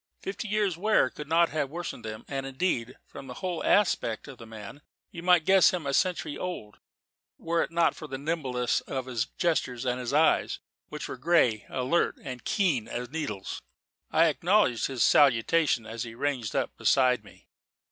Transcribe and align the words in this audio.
Fifty 0.19 0.47
years' 0.47 0.77
wear 0.79 1.11
could 1.11 1.27
not 1.27 1.49
have 1.49 1.69
worsened 1.69 2.03
them; 2.03 2.25
and, 2.27 2.47
indeed, 2.47 2.97
from 3.05 3.27
the 3.27 3.35
whole 3.35 3.63
aspect 3.63 4.27
of 4.27 4.39
the 4.39 4.47
man, 4.47 4.81
you 5.11 5.21
might 5.21 5.45
guess 5.45 5.69
him 5.71 5.85
a 5.85 5.93
century 5.93 6.35
old, 6.35 6.79
were 7.37 7.61
it 7.61 7.69
not 7.69 7.93
for 7.95 8.07
the 8.07 8.17
nimbleness 8.17 8.81
of 8.87 9.05
his 9.05 9.27
gestures 9.37 9.85
and 9.85 9.99
his 9.99 10.11
eyes, 10.11 10.57
which 10.89 11.07
were 11.07 11.17
grey, 11.17 11.67
alert, 11.69 12.15
and 12.23 12.45
keen 12.45 12.87
as 12.87 13.11
needles. 13.11 13.61
I 14.09 14.25
acknowledged 14.25 14.87
his 14.87 15.03
salutation 15.03 15.85
as 15.85 16.01
he 16.01 16.15
ranged 16.15 16.55
up 16.55 16.75
beside 16.77 17.23
me. 17.23 17.45